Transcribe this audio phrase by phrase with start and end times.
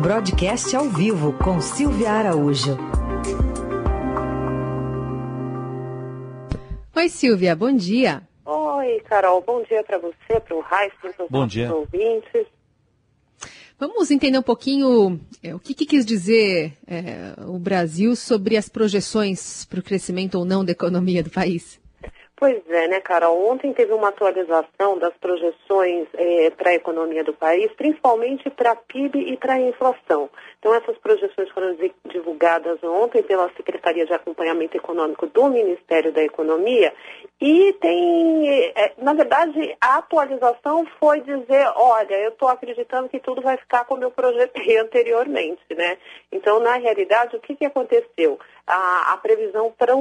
[0.00, 2.74] Broadcast ao vivo com Silvia Araújo.
[6.96, 8.22] Oi, Silvia, bom dia.
[8.46, 11.74] Oi, Carol, bom dia para você, para o Raíssa, para Bom os dia.
[11.74, 12.46] ouvintes.
[13.78, 18.68] Vamos entender um pouquinho é, o que, que quis dizer é, o Brasil sobre as
[18.68, 21.79] projeções para o crescimento ou não da economia do país.
[22.40, 23.50] Pois é, né, Carol?
[23.50, 26.08] Ontem teve uma atualização das projeções
[26.56, 30.30] para a economia do país, principalmente para PIB e para a inflação.
[30.58, 36.22] Então, essas projeções foram di- divulgadas ontem pela Secretaria de Acompanhamento Econômico do Ministério da
[36.22, 36.94] Economia
[37.40, 43.40] e tem, é, na verdade, a atualização foi dizer, olha, eu estou acreditando que tudo
[43.40, 45.96] vai ficar como eu projetei anteriormente, né?
[46.30, 48.38] Então, na realidade, o que, que aconteceu?
[48.66, 49.94] A, a previsão para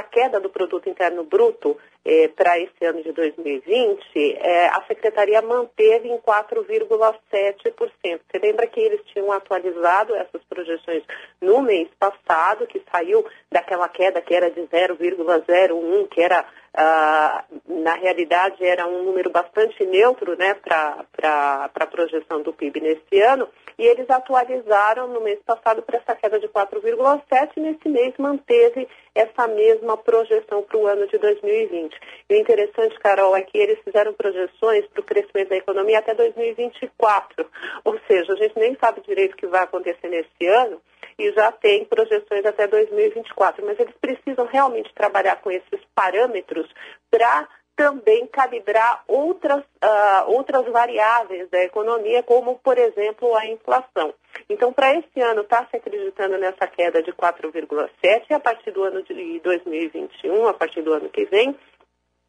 [0.00, 5.40] a queda do produto interno bruto eh, para esse ano de 2020, eh, a secretaria
[5.42, 7.92] manteve em 4,7%.
[8.02, 11.02] Você lembra que eles tinham atualizado essas projeções
[11.40, 16.44] no mês passado, que saiu daquela queda que era de 0,01, que era
[16.82, 23.20] ah, na realidade era um número bastante neutro né, para a projeção do PIB nesse
[23.20, 23.46] ano,
[23.80, 28.86] e eles atualizaram no mês passado para essa queda de 4,7 e nesse mês manteve
[29.14, 31.98] essa mesma projeção para o ano de 2020.
[32.28, 36.12] E o interessante, Carol, é que eles fizeram projeções para o crescimento da economia até
[36.12, 37.46] 2024.
[37.82, 40.78] Ou seja, a gente nem sabe direito o que vai acontecer nesse ano
[41.18, 43.64] e já tem projeções até 2024.
[43.64, 46.68] Mas eles precisam realmente trabalhar com esses parâmetros
[47.10, 47.48] para
[47.80, 54.12] também calibrar outras, ah, outras variáveis da economia, como, por exemplo, a inflação.
[54.50, 58.84] Então, para esse ano, está se acreditando nessa queda de 4,7% e a partir do
[58.84, 61.56] ano de 2021, a partir do ano que vem,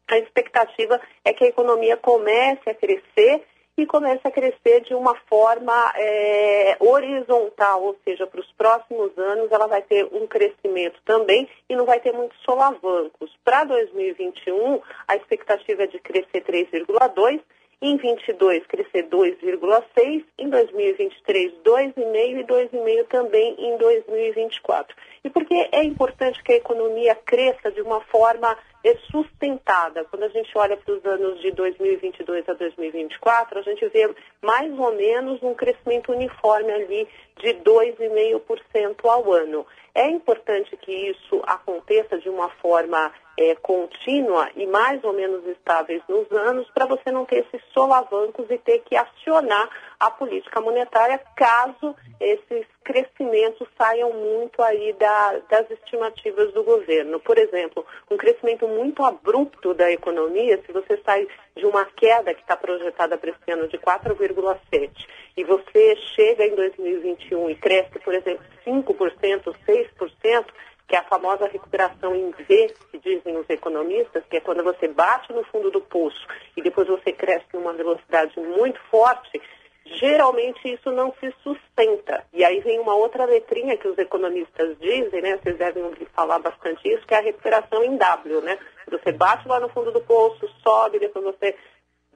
[0.08, 3.44] a expectativa é que a economia comece a crescer
[3.76, 9.50] e comece a crescer de uma forma é, horizontal, ou seja, para os próximos anos
[9.50, 13.34] ela vai ter um crescimento também e não vai ter muitos solavancos.
[13.44, 17.40] Para 2021, a expectativa é de crescer 3,2%,
[17.82, 21.94] em 22 crescer 2,6%, em 2023 2,5%
[22.38, 24.96] e 2,5% também em 2024.
[25.24, 30.04] E por que é importante que a economia cresça de uma forma é sustentada.
[30.04, 34.12] Quando a gente olha para os anos de 2022 a 2024, a gente vê
[34.42, 39.66] mais ou menos um crescimento uniforme ali de 2,5% ao ano.
[39.94, 46.02] É importante que isso aconteça de uma forma é, contínua e mais ou menos estáveis
[46.08, 49.68] nos anos, para você não ter esses solavancos e ter que acionar
[50.02, 57.20] a política monetária caso esses crescimentos saiam muito aí da, das estimativas do governo.
[57.20, 62.40] Por exemplo, um crescimento muito abrupto da economia, se você sai de uma queda que
[62.40, 64.90] está projetada para esse ano de 4,7%
[65.36, 70.44] e você chega em 2021 e cresce, por exemplo, 5%, 6%,
[70.88, 74.88] que é a famosa recuperação em V, que dizem os economistas, que é quando você
[74.88, 76.26] bate no fundo do poço
[76.56, 79.40] e depois você cresce numa velocidade muito forte,
[79.84, 82.24] geralmente isso não se sustenta.
[82.32, 85.38] E aí vem uma outra letrinha que os economistas dizem, né?
[85.38, 88.58] Vocês devem ouvir falar bastante isso, que é a recuperação em W, né?
[88.90, 91.56] Você bate lá no fundo do poço, sobe, depois você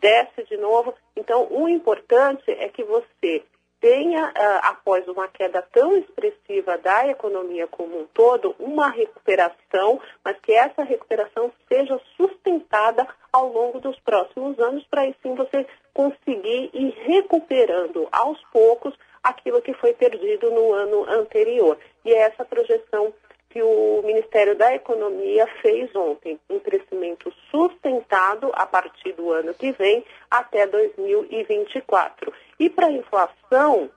[0.01, 0.95] desce de novo.
[1.17, 3.43] Então, o importante é que você
[3.81, 10.39] tenha, uh, após uma queda tão expressiva da economia como um todo, uma recuperação, mas
[10.41, 15.67] que essa recuperação seja sustentada ao longo dos próximos anos, para aí sim você
[15.97, 18.93] conseguir ir recuperando aos poucos
[19.23, 21.79] aquilo que foi perdido no ano anterior.
[22.05, 23.15] E é essa projeção
[23.49, 29.73] que o Ministério da Economia fez ontem, um crescimento sustentado a partir do ano que
[29.73, 32.31] vem até 2024.
[32.61, 33.91] E para a inflação,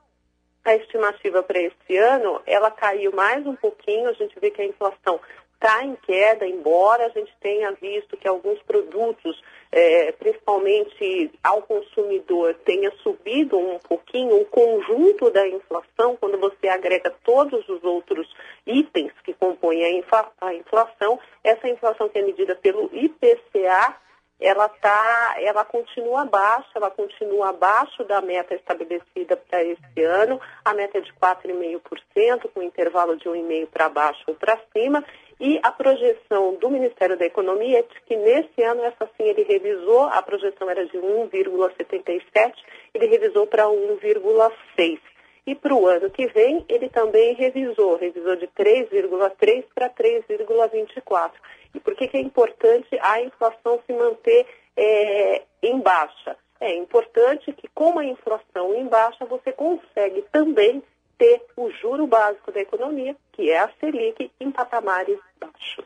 [0.64, 4.66] a estimativa para esse ano, ela caiu mais um pouquinho, a gente vê que a
[4.66, 5.20] inflação
[5.60, 9.40] está em queda, embora a gente tenha visto que alguns produtos,
[9.70, 17.14] é, principalmente ao consumidor, tenha subido um pouquinho, o conjunto da inflação, quando você agrega
[17.26, 18.26] todos os outros
[18.66, 23.98] itens que compõem a, infla, a inflação, essa inflação que é medida pelo IPCA,
[24.40, 30.40] ela tá, ela continua baixa, ela continua abaixo da meta estabelecida para esse ano.
[30.64, 35.04] A meta é de 4,5%, com intervalo de 1,5% para baixo ou para cima.
[35.40, 39.44] E a projeção do Ministério da Economia é de que nesse ano, essa sim, ele
[39.44, 42.54] revisou, a projeção era de 1,77%,
[42.94, 45.00] ele revisou para 1,6%.
[45.48, 51.32] E para o ano que vem, ele também revisou, revisou de 3,3% para 3,24%.
[51.74, 54.46] E por que, que é importante a inflação se manter
[54.76, 56.36] é, em baixa?
[56.60, 60.84] É importante que, com a inflação em baixa, você consegue também
[61.20, 65.86] manter o juro básico da economia, que é a Selic, em patamares baixos.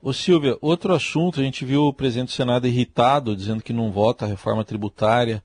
[0.00, 3.90] Ô Silvia, outro assunto, a gente viu o presidente do Senado irritado, dizendo que não
[3.90, 5.42] vota a reforma tributária,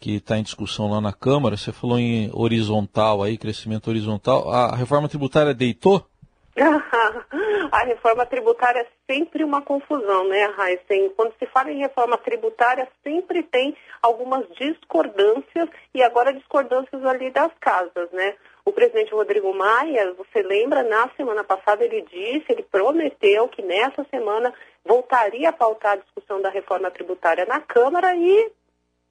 [0.00, 1.56] que está em discussão lá na Câmara.
[1.56, 4.50] Você falou em horizontal aí, crescimento horizontal.
[4.50, 6.06] A reforma tributária deitou?
[7.72, 11.10] a reforma tributária é sempre uma confusão, né, Raíssen?
[11.16, 17.50] Quando se fala em reforma tributária, sempre tem algumas discordâncias e agora discordâncias ali das
[17.58, 18.34] casas, né?
[18.64, 24.04] O presidente Rodrigo Maia, você lembra, na semana passada ele disse, ele prometeu que nessa
[24.10, 24.52] semana
[24.84, 28.52] voltaria a pautar a discussão da reforma tributária na Câmara e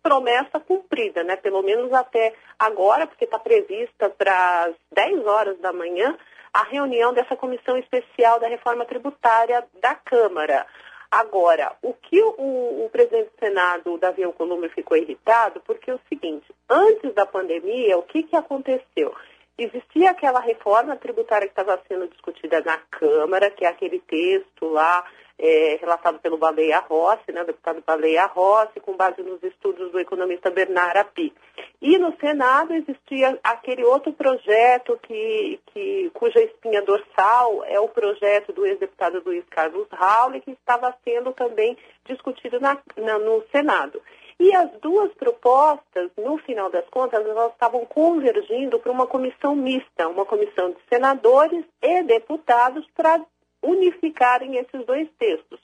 [0.02, 1.36] promessa cumprida, né?
[1.36, 6.18] Pelo menos até agora, porque está prevista para as 10 horas da manhã
[6.54, 10.66] a reunião dessa comissão especial da reforma tributária da Câmara.
[11.10, 16.00] Agora, o que o, o presidente do Senado, Davi Alcolumbre, ficou irritado, porque é o
[16.08, 19.14] seguinte, antes da pandemia, o que, que aconteceu?
[19.58, 25.06] Existia aquela reforma tributária que estava sendo discutida na Câmara, que é aquele texto lá
[25.42, 30.52] é, relatado pelo Baleia Rossi, né, deputado Baleia Rossi, com base nos estudos do economista
[30.52, 31.34] Bernard Api.
[31.82, 38.54] E no Senado existia aquele outro projeto que, que, cuja espinha dorsal é o projeto
[38.54, 44.00] do ex-deputado Luiz Carlos Raul, que estava sendo também discutido na, na, no Senado.
[44.40, 50.08] E as duas propostas, no final das contas, elas estavam convergindo para uma comissão mista,
[50.08, 53.22] uma comissão de senadores e deputados para
[53.62, 55.60] unificarem esses dois textos.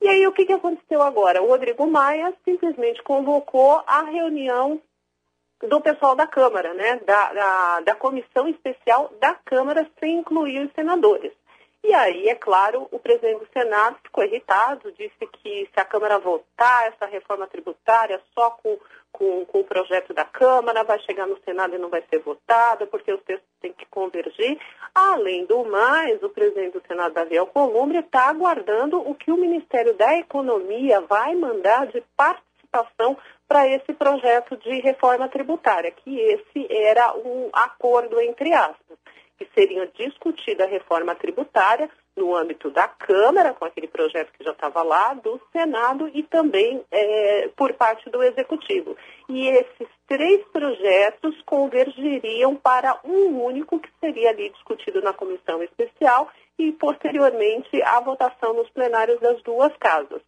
[0.00, 1.42] E aí o que, que aconteceu agora?
[1.42, 4.80] O Rodrigo Maia simplesmente convocou a reunião
[5.68, 7.00] do pessoal da Câmara, né?
[7.06, 11.32] Da, da, da comissão especial da Câmara, sem incluir os senadores.
[11.88, 16.18] E aí, é claro, o presidente do Senado ficou irritado, disse que se a Câmara
[16.18, 18.76] votar essa reforma tributária só com,
[19.12, 22.88] com, com, o projeto da Câmara, vai chegar no Senado e não vai ser votada,
[22.88, 24.58] porque os textos têm que convergir.
[24.92, 29.94] Além do mais, o presidente do Senado, Davi Alcolumbre, está aguardando o que o Ministério
[29.94, 33.16] da Economia vai mandar de participação
[33.46, 39.05] para esse projeto de reforma tributária, que esse era um acordo entre aspas
[39.38, 44.52] que seria discutida a reforma tributária no âmbito da Câmara, com aquele projeto que já
[44.52, 48.96] estava lá, do Senado e também é, por parte do Executivo.
[49.28, 56.30] E esses três projetos convergiriam para um único que seria ali discutido na comissão especial
[56.58, 60.22] e, posteriormente, a votação nos plenários das duas casas.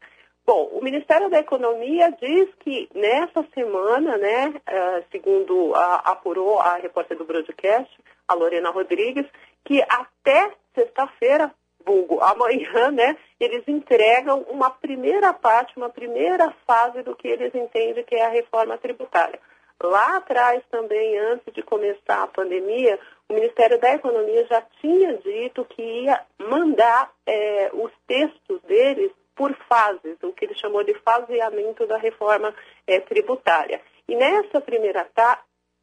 [0.46, 7.18] Bom, o Ministério da Economia diz que nessa semana, né, uh, segundo apurou a repórter
[7.18, 7.94] do broadcast,
[8.28, 9.26] a Lorena Rodrigues,
[9.64, 11.52] que até sexta-feira,
[11.84, 18.04] vulgo amanhã, né, eles entregam uma primeira parte, uma primeira fase do que eles entendem
[18.04, 19.40] que é a reforma tributária.
[19.82, 22.98] Lá atrás, também, antes de começar a pandemia,
[23.28, 29.54] o Ministério da Economia já tinha dito que ia mandar é, os textos deles por
[29.68, 32.52] fases, o que ele chamou de faseamento da reforma
[32.88, 33.80] é, tributária.
[34.08, 35.08] E nessa primeira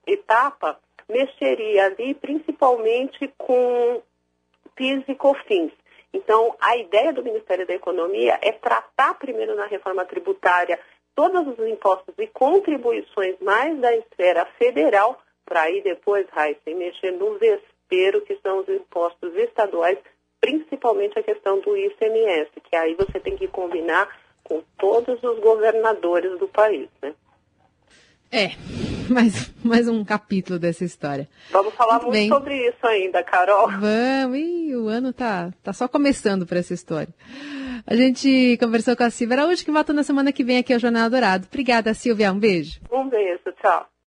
[0.06, 0.78] etapa,
[1.10, 4.02] mexeria ali principalmente com
[4.76, 5.72] PIS e COFINS.
[6.14, 10.80] Então, a ideia do Ministério da Economia é tratar primeiro na reforma tributária
[11.14, 17.38] todos os impostos e contribuições mais da esfera federal, para aí depois, Raíssa, mexer no
[17.38, 19.98] vespeiro, que são os impostos estaduais
[20.46, 24.08] principalmente a questão do ICMS, que aí você tem que combinar
[24.44, 27.16] com todos os governadores do país, né?
[28.36, 28.52] É,
[29.10, 31.30] mais, mais um capítulo dessa história.
[31.52, 33.70] Vamos falar muito, muito sobre isso ainda, Carol.
[33.70, 37.14] Vamos, e o ano tá, tá só começando para essa história.
[37.88, 40.80] A gente conversou com a Silvia Araújo, que volta na semana que vem aqui ao
[40.80, 41.48] Jornal Dourado.
[41.48, 42.34] Obrigada, Silvia.
[42.34, 42.82] Um beijo.
[42.92, 43.88] Um beijo, tchau.